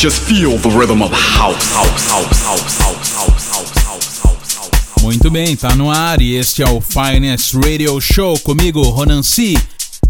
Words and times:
Just 0.00 0.22
feel 0.22 0.56
the 0.56 0.70
rhythm 0.70 1.02
of 1.02 1.12
house, 1.12 1.74
house, 1.74 2.08
house, 2.08 2.42
house, 2.42 2.78
house, 2.78 3.14
house, 3.14 3.50
house, 3.50 3.78
house, 3.84 4.22
house, 4.22 4.54
house. 4.54 5.02
Muito 5.02 5.30
bem, 5.30 5.54
tá 5.54 5.74
no 5.74 5.90
ar 5.90 6.22
e 6.22 6.36
este 6.36 6.62
é 6.62 6.70
o 6.70 6.80
Finest 6.80 7.52
Radio 7.52 8.00
Show 8.00 8.38
comigo, 8.38 8.80
Ronan 8.80 9.22
C. 9.22 9.58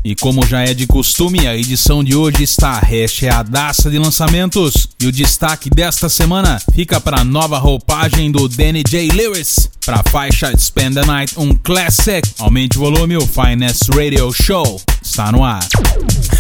E 0.05 0.15
como 0.15 0.47
já 0.47 0.61
é 0.61 0.75
de 0.75 0.87
costume, 0.87 1.49
a 1.49 1.57
edição 1.57 2.05
de 2.05 2.15
hoje 2.15 2.45
está 2.45 2.79
recheadaça 2.79 3.91
de 3.91 3.99
lançamentos. 3.99 4.89
E 5.01 5.09
o 5.09 5.13
destaque 5.13 5.69
desta 5.69 6.09
semana 6.09 6.63
fica 6.73 7.01
para 7.01 7.23
a 7.23 7.25
nova 7.25 7.59
roupagem 7.59 8.31
do 8.31 8.49
Danny 8.49 8.85
J. 8.89 9.09
Lewis. 9.09 9.69
Para 9.85 10.03
a 10.07 10.09
faixa 10.09 10.57
Spend 10.57 11.01
the 11.01 11.05
Night, 11.05 11.35
um 11.37 11.53
classic. 11.53 12.31
Aumente 12.39 12.79
o 12.79 12.81
volume, 12.83 13.17
o 13.17 13.27
Finest 13.27 13.89
Radio 13.93 14.33
Show 14.33 14.81
está 15.03 15.33
no 15.33 15.43
ar. 15.43 15.67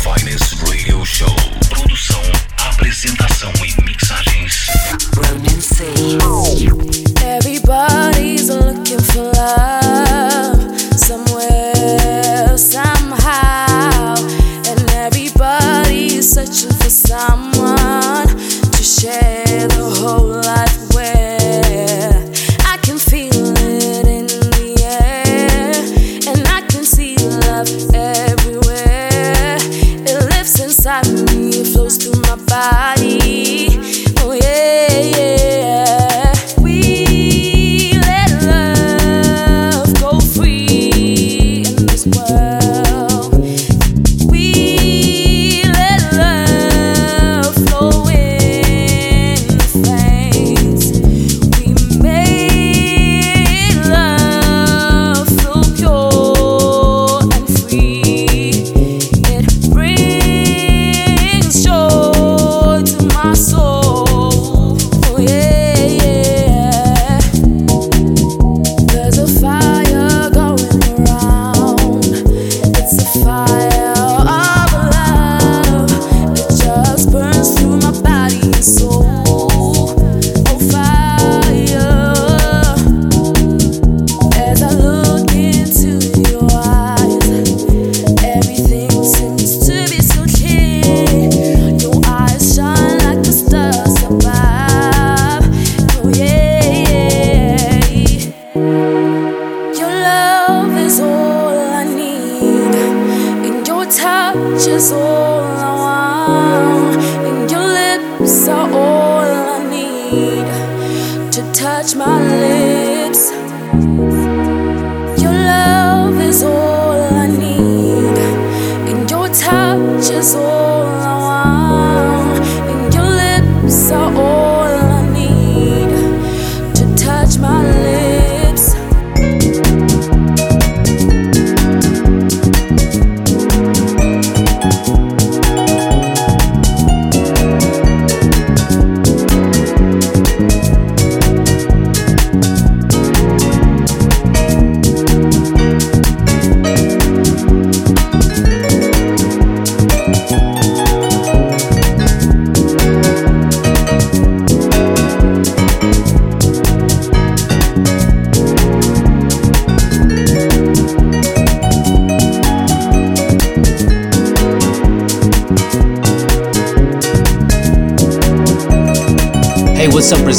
Finest 0.04 0.54
Radio 0.62 1.04
Show. 1.04 1.34
Produção, 1.68 2.22
apresentação 2.80 3.52
e 3.56 3.82
mixagens. 3.82 4.66
Everybody's 7.22 8.48
looking 8.48 9.00
for 9.00 9.30
love 9.36 10.80
somewhere, 10.96 12.56
somehow, 12.56 14.14
and 14.66 14.90
everybody's 14.92 16.32
searching 16.32 16.72
for 16.72 16.90
someone 16.90 18.28
to 18.72 18.82
share 18.82 19.68
the 19.68 19.94
whole 20.00 20.40
life 20.42 20.79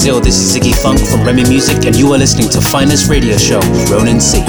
Brazil? 0.01 0.19
This 0.19 0.35
is 0.35 0.55
Ziggy 0.55 0.73
Funk 0.81 0.99
from 0.99 1.23
Remy 1.23 1.43
Music, 1.43 1.85
and 1.85 1.95
you 1.95 2.11
are 2.11 2.17
listening 2.17 2.49
to 2.49 2.59
Finest 2.59 3.07
Radio 3.07 3.37
Show, 3.37 3.59
Ronan 3.91 4.19
C. 4.19 4.41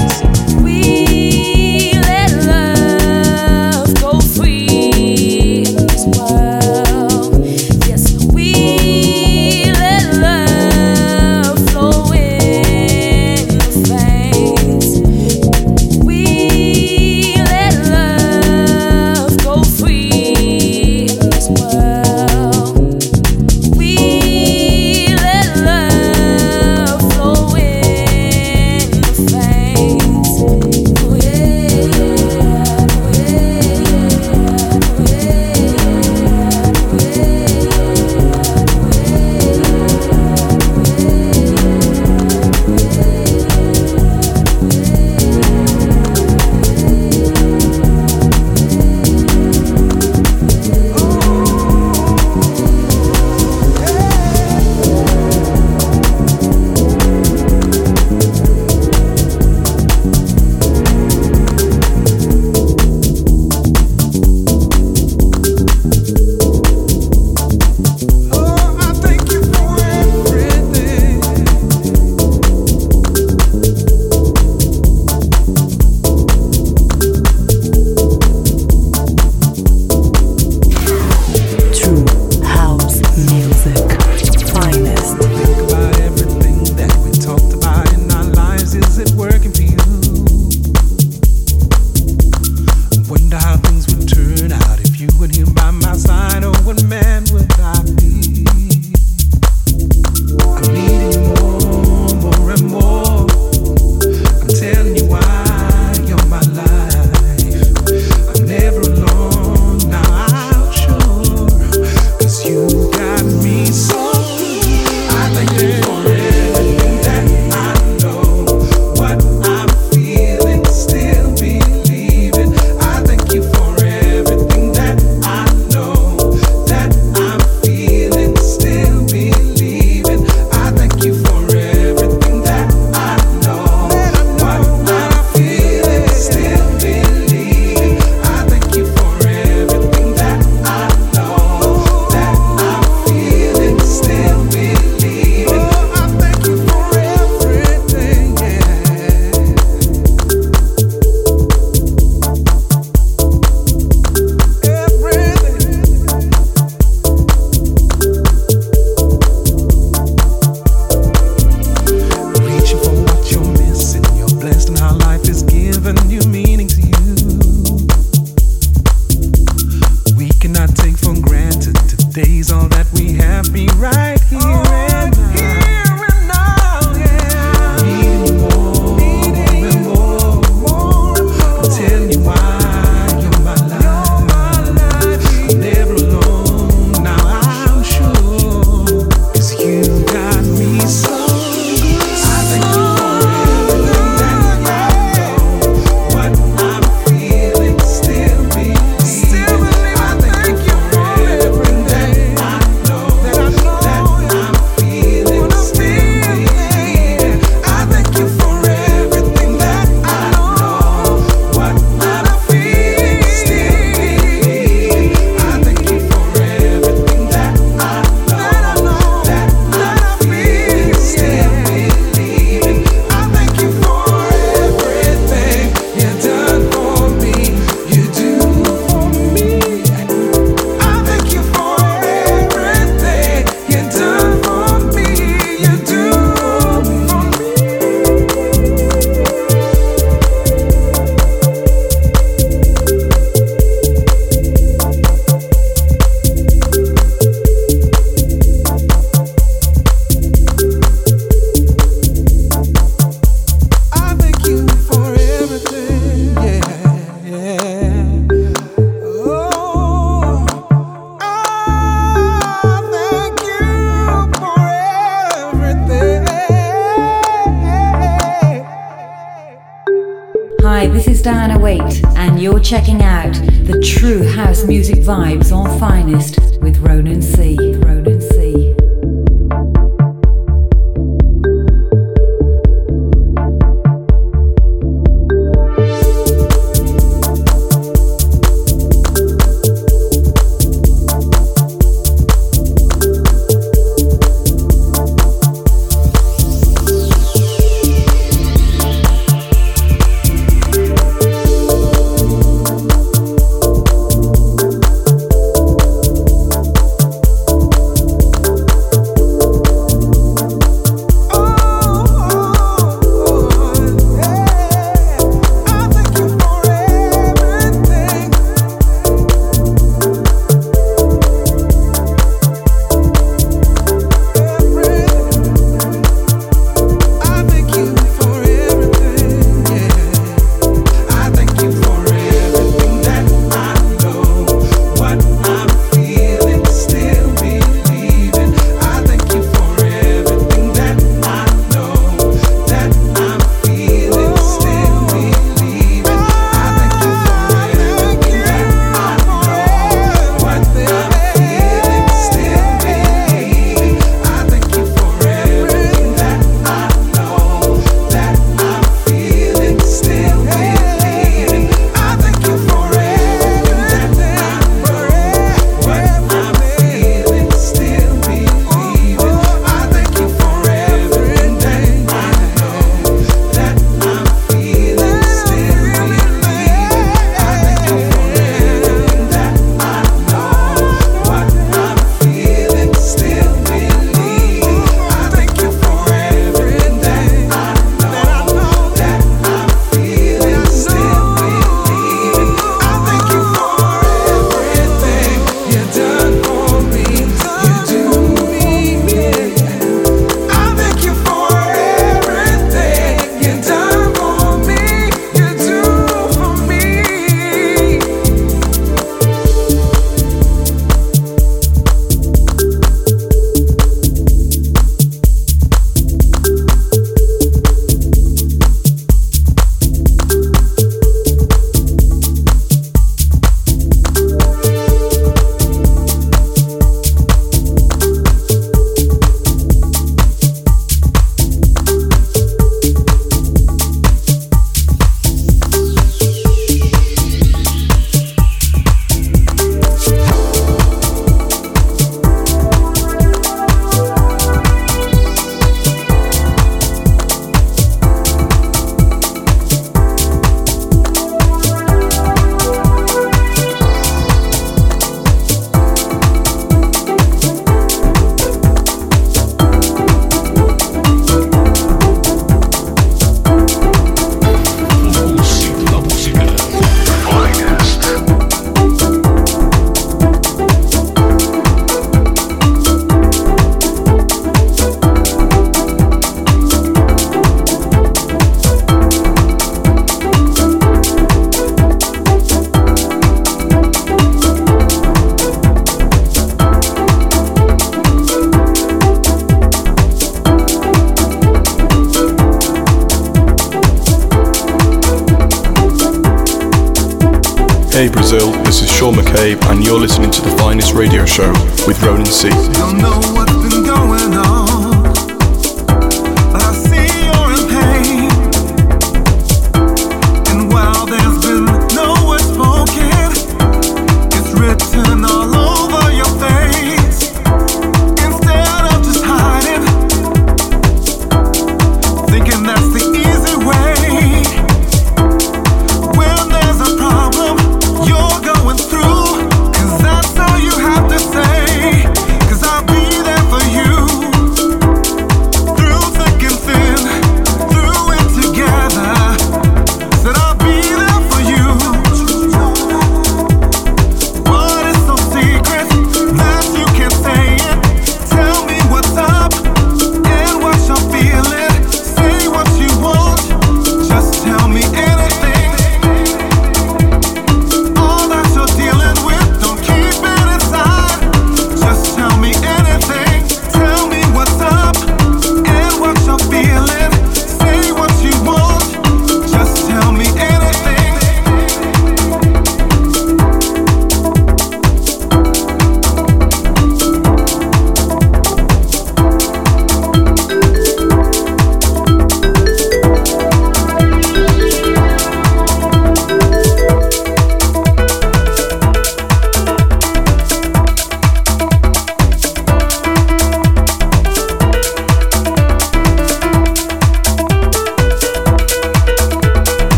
Music. 274.65 274.92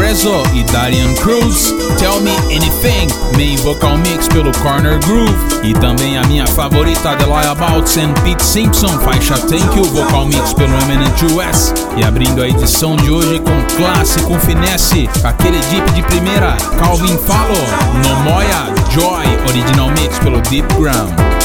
Prezzo 0.00 0.42
e 0.54 0.62
Darian 0.64 1.12
Cruz. 1.16 1.74
Tell 1.98 2.22
Me 2.22 2.34
Anything, 2.46 3.06
main 3.36 3.54
vocal 3.58 3.98
mix 3.98 4.26
pelo 4.28 4.50
Corner 4.60 4.98
Groove. 5.00 5.36
E 5.62 5.74
também 5.74 6.16
a 6.16 6.22
minha 6.22 6.46
favorita, 6.46 7.14
The 7.16 7.26
Bouts 7.26 7.98
and 7.98 8.14
Pete 8.24 8.42
Simpson, 8.42 8.98
faixa 9.00 9.34
Thank 9.34 9.76
You, 9.76 9.84
vocal 9.84 10.24
mix 10.24 10.54
pelo 10.54 10.72
Eminent 10.84 11.20
US. 11.24 11.74
E 11.98 12.02
abrindo 12.02 12.42
a 12.42 12.48
edição 12.48 12.96
de 12.96 13.10
hoje 13.10 13.40
com 13.40 13.76
classe, 13.76 14.22
com 14.22 14.40
finesse, 14.40 15.06
aquele 15.22 15.58
Deep 15.66 15.92
de 15.92 16.02
primeira, 16.04 16.56
Calvin 16.78 17.18
Fallo, 17.18 17.60
Nomoya, 18.02 18.72
Joy, 18.92 19.26
original 19.50 19.90
mix 19.90 20.18
pelo 20.18 20.40
Deep 20.40 20.66
Ground. 20.76 21.39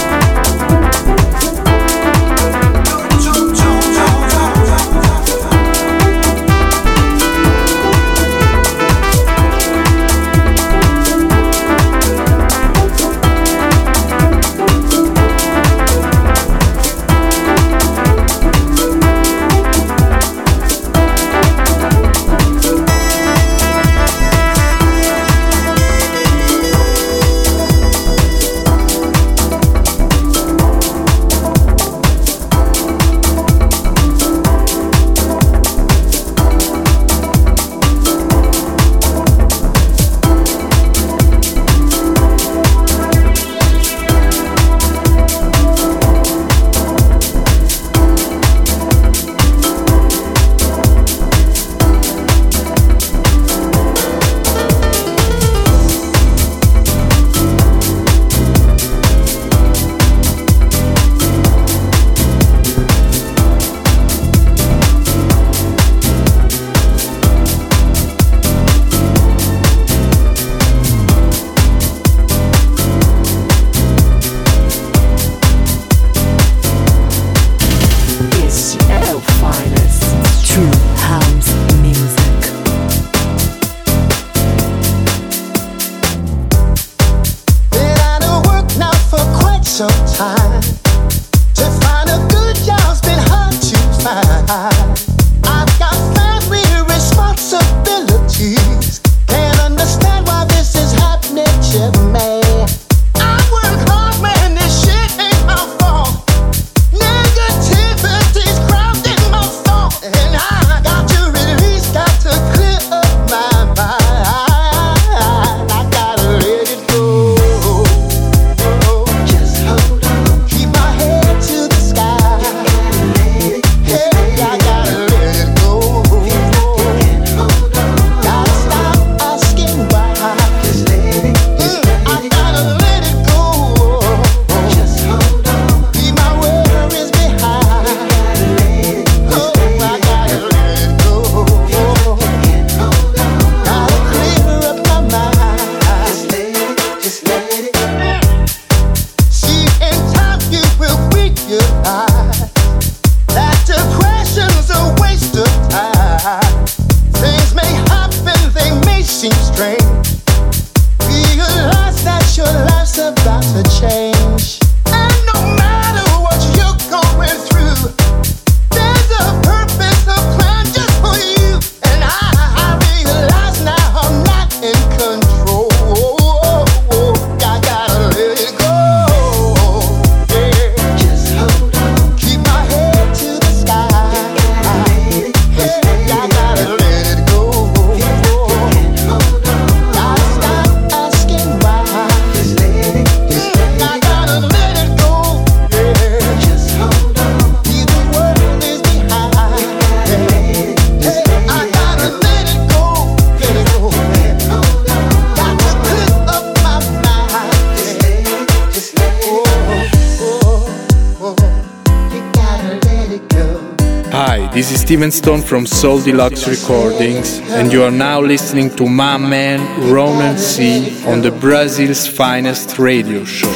Steven 215.05 215.23
Stone 215.23 215.41
from 215.43 215.65
Soul 215.67 216.01
Deluxe 216.01 216.47
Recordings, 216.47 217.39
and 217.51 217.71
you 217.71 217.83
are 217.83 217.91
now 217.91 218.19
listening 218.19 218.75
to 218.75 218.87
my 218.87 219.17
man 219.17 219.59
Ronan 219.91 220.35
C 220.35 221.05
on 221.05 221.21
the 221.21 221.29
Brazil's 221.29 222.07
finest 222.07 222.79
radio 222.79 223.23
show. 223.23 223.54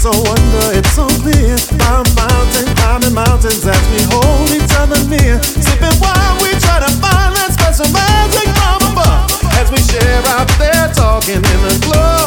so 0.00 0.10
wonder 0.24 0.72
it's 0.72 0.92
so 0.96 1.06
clear. 1.20 1.56
By 1.76 2.00
mountain, 2.16 2.74
climbing 2.76 3.12
mountains 3.12 3.66
as 3.66 3.84
we 3.92 4.00
hold 4.08 4.48
each 4.48 4.72
other 4.80 4.96
near. 5.04 5.36
Sipping 5.42 5.96
wine, 6.00 6.36
we 6.40 6.56
try 6.56 6.80
to 6.80 6.90
find 7.04 7.36
that 7.36 7.52
special 7.52 7.88
magic 7.92 8.48
from 8.56 8.80
above 8.92 9.28
as 9.60 9.70
we 9.70 9.76
share 9.76 10.22
out 10.32 10.48
there 10.56 10.88
talking 10.94 11.36
in 11.36 11.60
the 11.60 11.78
club. 11.84 12.19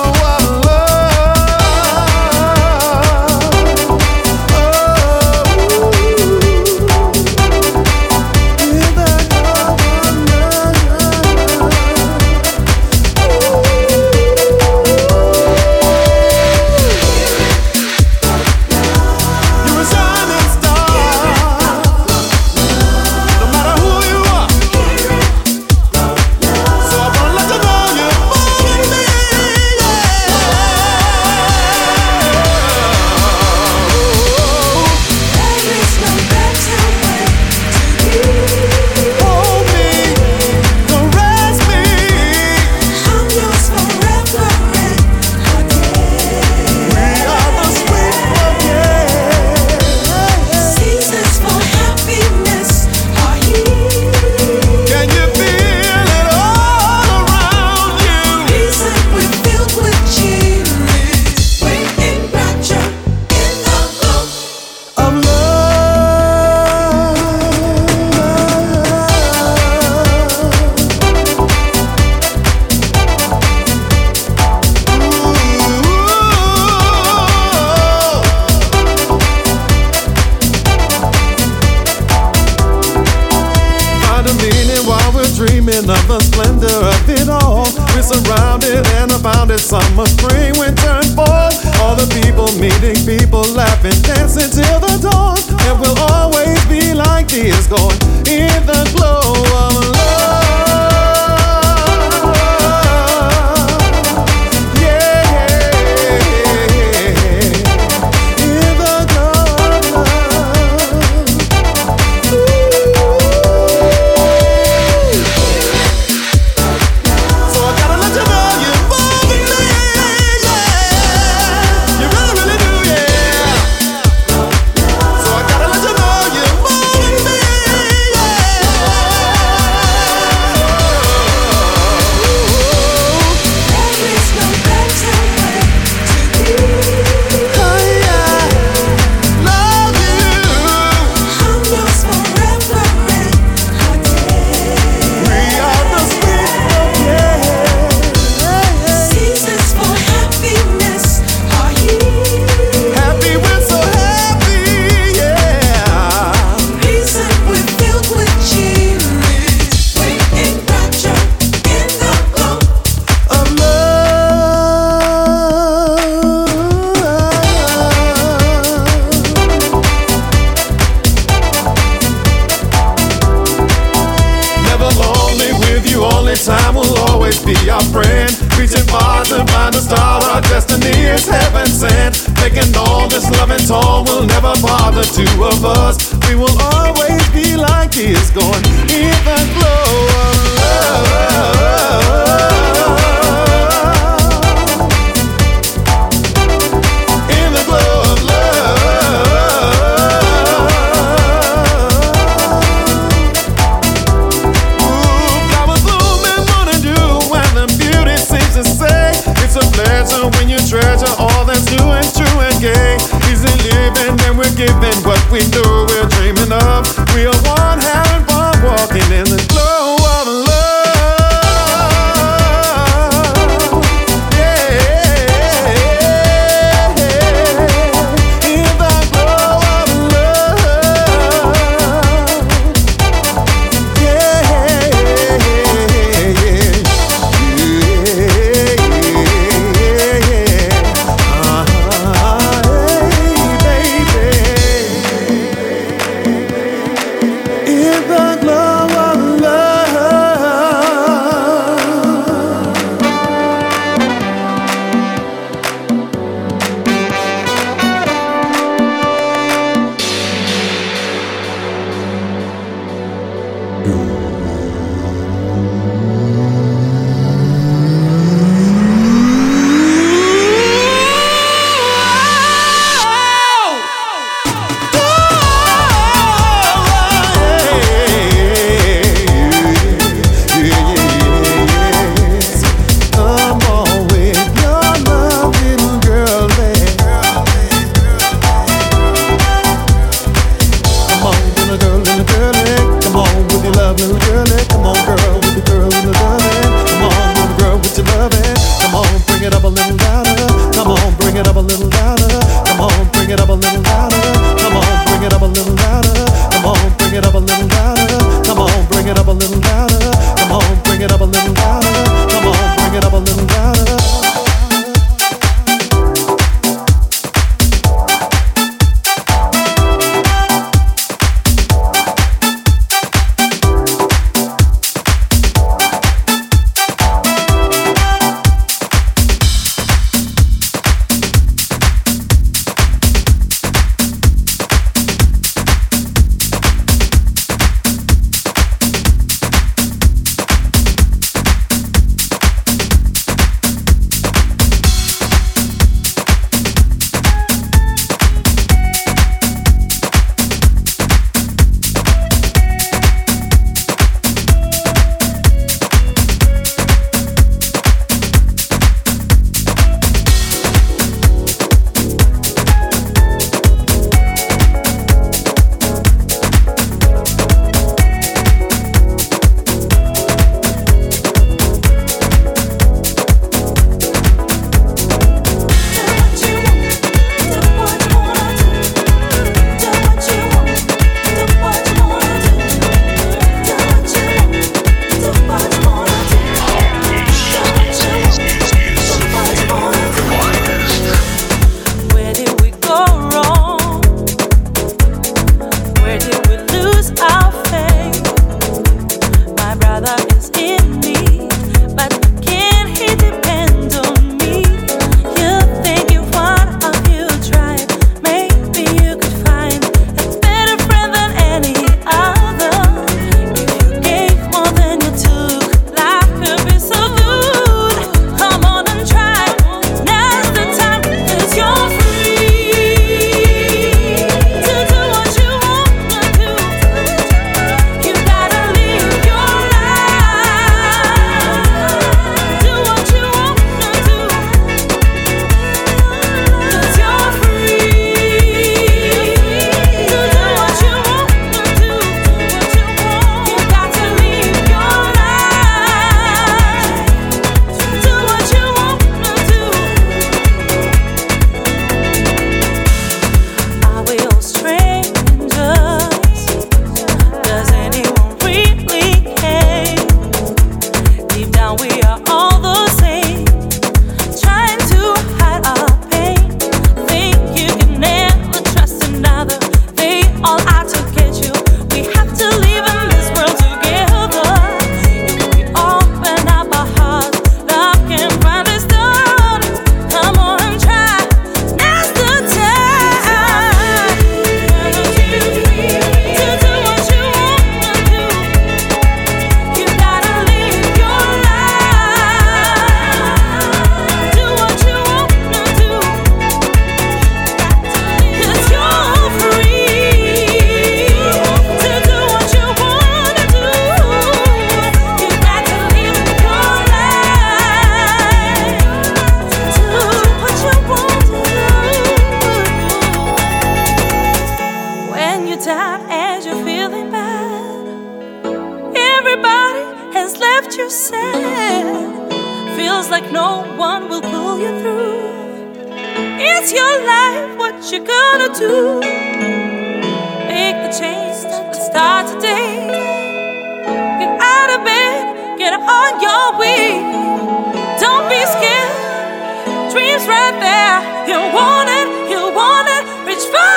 Dreams 539.93 540.25
right 540.27 540.58
there. 540.60 540.97
You 541.29 541.39
want 541.53 541.88
it, 541.88 542.08
you 542.32 542.41
want 542.51 542.88
it, 542.89 543.03
reach 543.27 543.45
for 543.45 543.73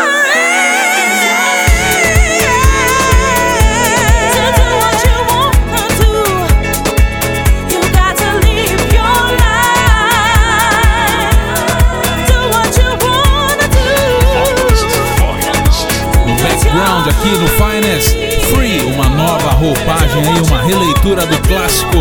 aqui 17.08 17.38
no 17.38 17.46
Finest, 17.48 18.16
Free, 18.52 18.82
uma 18.82 19.08
nova 19.08 19.50
roupagem 19.50 20.22
aí, 20.22 20.40
uma 20.46 20.62
releitura 20.62 21.26
do 21.26 21.38
clássico. 21.48 21.98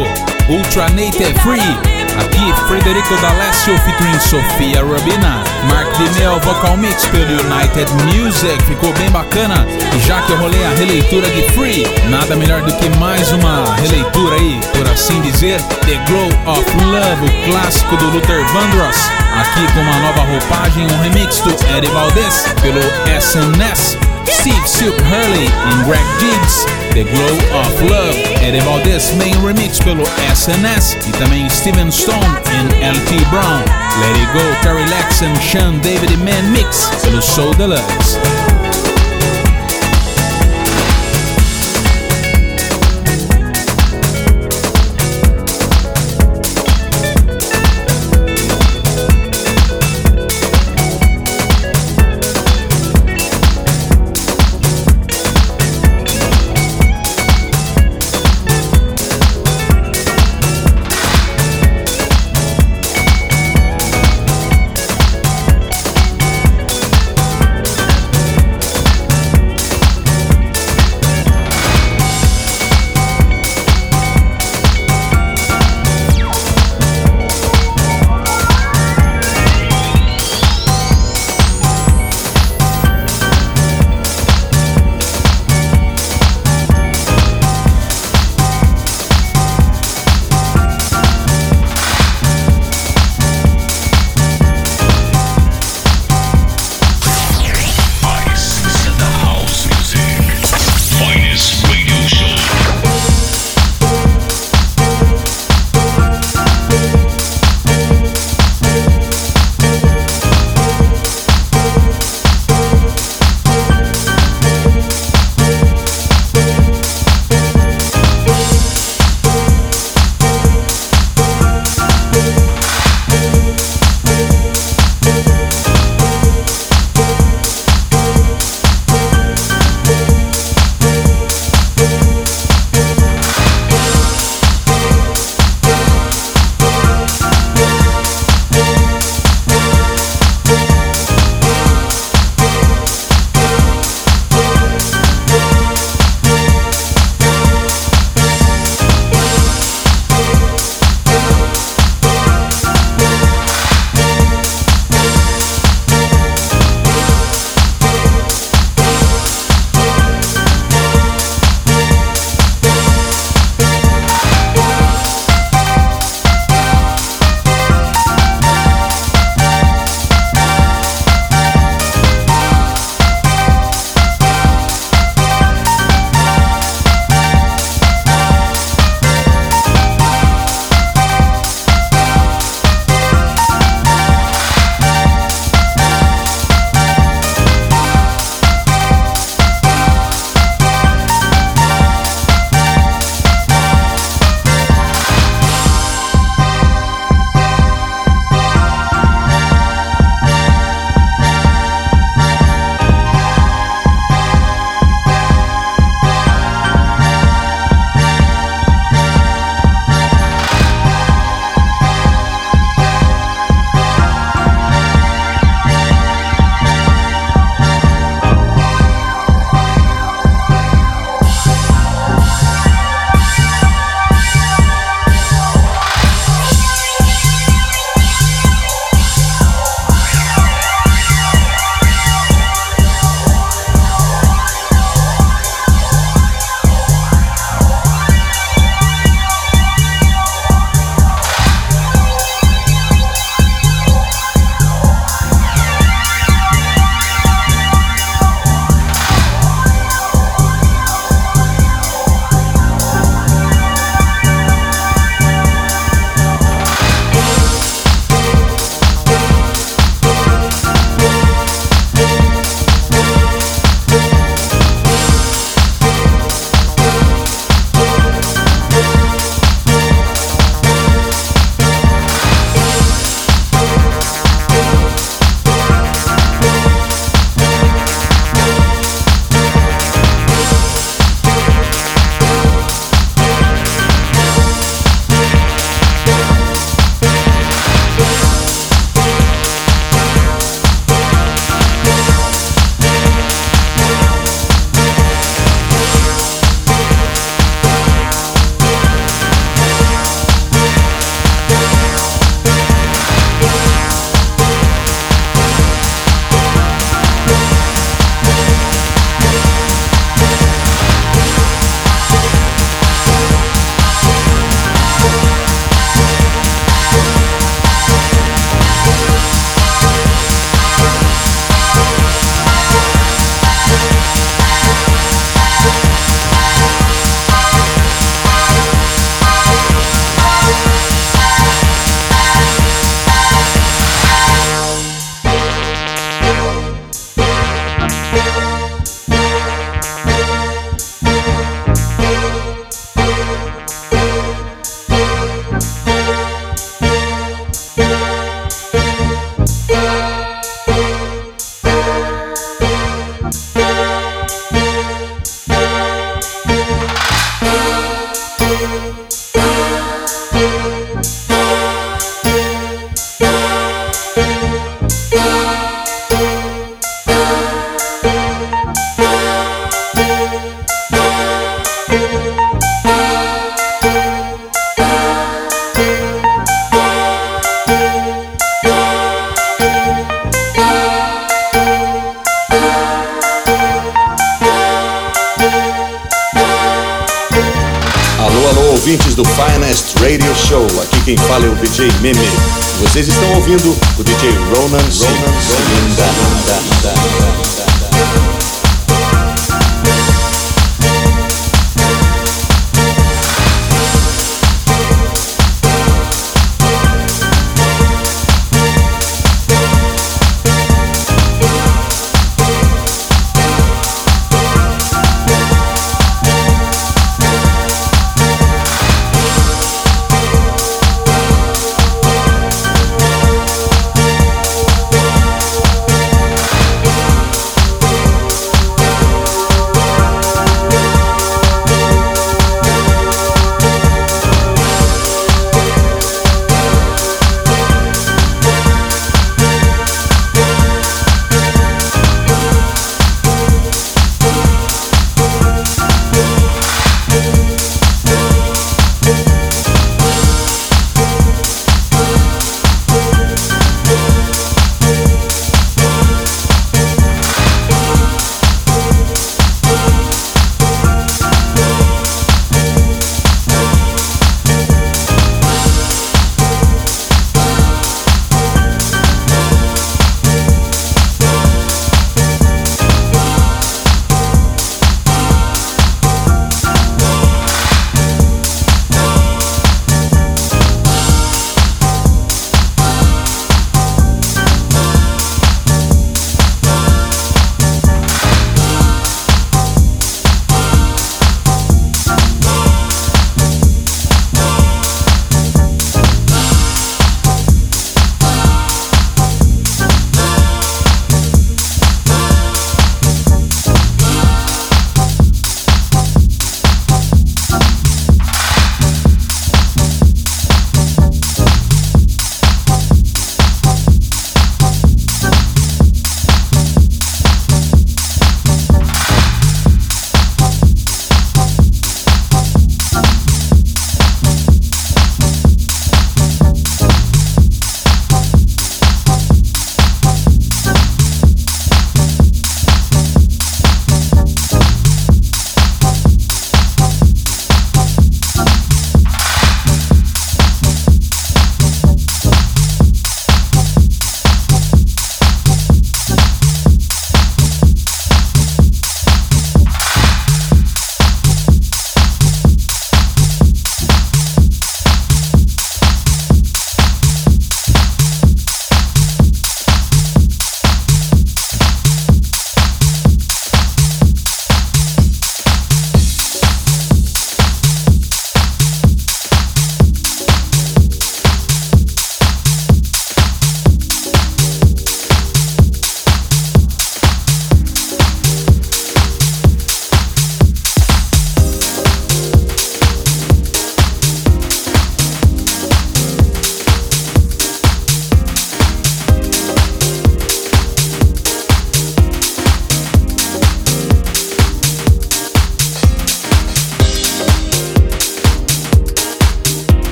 Ultra 0.50 0.90
Native 0.90 1.34
Free. 1.42 2.05
Aqui, 2.20 2.54
Frederico 2.68 3.16
D'Alessio 3.18 3.78
featuring 3.80 4.20
Sofia 4.20 4.82
Robina. 4.82 5.44
Mark 5.70 5.88
DeMel 5.98 6.40
vocal 6.40 6.78
mix 6.78 7.06
pelo 7.08 7.32
United 7.32 7.92
Music, 8.06 8.62
ficou 8.64 8.94
bem 8.94 9.10
bacana. 9.12 9.66
E 9.96 10.00
já 10.00 10.22
que 10.22 10.32
eu 10.32 10.38
rolei 10.38 10.64
a 10.66 10.70
releitura 10.70 11.30
de 11.30 11.44
Free, 11.52 11.86
nada 12.10 12.36
melhor 12.36 12.62
do 12.62 12.74
que 12.78 12.90
mais 12.98 13.32
uma 13.32 13.76
releitura 13.76 14.36
aí, 14.36 14.60
por 14.76 14.88
assim 14.88 15.20
dizer, 15.22 15.62
The 15.86 15.96
Glow 16.08 16.30
of 16.54 16.66
Love, 16.86 17.26
o 17.26 17.52
clássico 17.52 17.98
do 17.98 18.10
Luther 18.12 18.46
Vandross. 18.54 19.10
Aqui 19.40 19.74
com 19.74 19.82
uma 19.82 20.00
nova 20.00 20.22
roupagem, 20.22 20.86
um 20.86 21.02
remix 21.02 21.40
do 21.42 21.52
Eddie 21.76 21.90
Valdez 21.90 22.46
pelo 22.62 22.80
SNS. 23.18 24.15
Steve 24.28 25.02
Hurley 25.10 25.48
and 25.48 25.86
Greg 25.86 26.06
Diggs, 26.20 26.66
The 26.94 27.04
Glow 27.04 27.36
of 27.60 27.90
Love, 27.90 28.16
Eddie 28.42 28.62
Valdez 28.62 29.14
main 29.18 29.36
remix 29.44 29.80
pelo 29.80 30.04
SNS 30.34 30.98
e 31.08 31.12
também 31.12 31.50
Steven 31.50 31.92
Stone 31.92 32.18
e 32.52 32.90
LT 32.90 33.30
Brown, 33.30 33.64
Let 34.02 34.16
It 34.18 34.32
Go, 34.34 34.62
Terry 34.62 34.86
Lex 34.90 35.22
and 35.22 35.36
Sean 35.42 35.80
David 35.80 36.18
Man 36.20 36.52
Mix. 36.52 36.90
Pelo 37.04 37.22
Soul 37.22 37.54
Deluxe. 37.56 38.55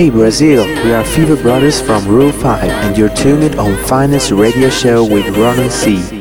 Hey 0.00 0.08
Brazil, 0.08 0.64
we 0.82 0.94
are 0.94 1.04
Fever 1.04 1.36
Brothers 1.36 1.82
from 1.82 2.08
Rule 2.08 2.32
5 2.32 2.64
and 2.64 2.96
you're 2.96 3.14
tuned 3.14 3.56
on 3.56 3.76
Finest 3.84 4.30
Radio 4.30 4.70
Show 4.70 5.04
with 5.04 5.36
Ronan 5.36 5.68
C. 5.68 6.19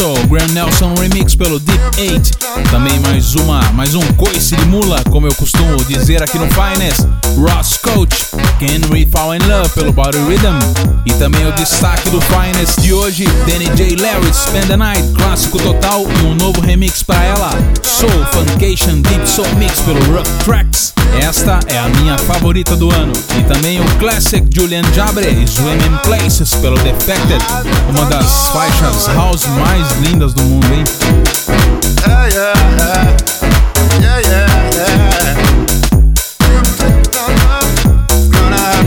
Soul, 0.00 0.16
Grand 0.28 0.48
Nelson 0.54 0.94
Remix 0.94 1.34
pelo 1.34 1.60
Deep 1.60 1.78
8. 1.98 2.30
Também 2.70 2.98
mais 3.00 3.34
uma, 3.34 3.60
mais 3.72 3.94
um 3.94 4.00
coice 4.14 4.56
de 4.56 4.64
mula, 4.64 5.04
como 5.10 5.26
eu 5.26 5.34
costumo 5.34 5.76
dizer 5.84 6.22
aqui 6.22 6.38
no 6.38 6.48
Finest. 6.48 7.06
Ross 7.36 7.76
Coach, 7.76 8.28
Can 8.58 8.90
We 8.90 9.06
Fall 9.12 9.34
in 9.34 9.40
Love 9.40 9.68
pelo 9.74 9.92
Body 9.92 10.16
Rhythm. 10.26 10.58
E 11.04 11.12
também 11.18 11.46
o 11.46 11.52
destaque 11.52 12.08
do 12.08 12.18
Finest 12.22 12.80
de 12.80 12.94
hoje, 12.94 13.26
Danny 13.46 13.68
J. 13.76 13.96
Larry, 13.96 14.32
Spend 14.32 14.68
the 14.68 14.76
Night, 14.78 15.06
clássico 15.18 15.58
total 15.58 16.06
e 16.22 16.24
um 16.24 16.34
novo 16.34 16.62
remix 16.62 17.02
para 17.02 17.22
ela. 17.22 17.50
Soul 17.82 18.24
Funcation 18.32 19.02
Deep 19.02 19.28
Soul 19.28 19.54
Mix 19.56 19.80
pelo 19.80 20.00
Rock 20.14 20.30
Tracks. 20.44 20.94
Esta 21.18 21.58
é 21.66 21.78
a 21.78 21.88
minha 21.88 22.16
favorita 22.16 22.76
do 22.76 22.90
ano. 22.90 23.12
E 23.38 23.42
também 23.52 23.80
o 23.80 23.84
Classic 23.98 24.42
Julian 24.54 24.84
Jabre, 24.94 25.46
Swimming 25.46 25.96
Places 26.04 26.54
pelo 26.54 26.78
Defected. 26.78 27.44
Uma 27.90 28.06
das 28.06 28.46
faixas 28.48 29.06
house 29.08 29.46
mais 29.46 29.89
lindas 29.98 30.34
do 30.34 30.42
mundo, 30.42 30.66
hein? 30.72 30.84
Yeah, 32.06 32.26
yeah, 32.28 32.52
yeah, 34.00 34.20
yeah, 34.20 34.20
yeah. 34.20 34.90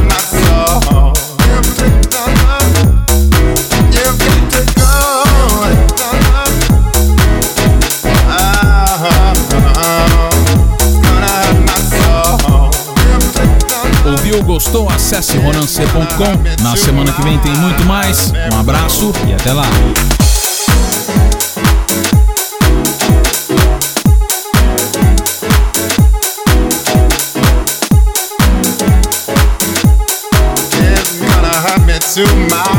My 0.09 0.19
soul. 0.19 0.83
Ouviu, 14.05 14.43
gostou? 14.43 14.89
Acesse 14.89 15.37
ronance.com. 15.37 16.61
Na 16.63 16.75
semana 16.75 17.11
que 17.11 17.21
vem 17.21 17.37
tem 17.39 17.53
muito 17.53 17.83
mais. 17.85 18.31
Um 18.53 18.59
abraço 18.59 19.13
e 19.27 19.33
até 19.33 19.53
lá. 19.53 19.63
to 32.13 32.21
my 32.21 32.72